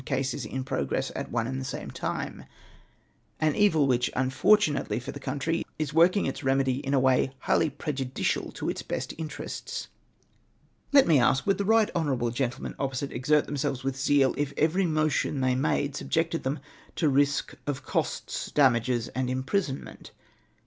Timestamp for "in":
6.83-6.95